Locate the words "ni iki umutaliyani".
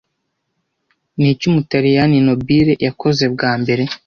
1.19-2.17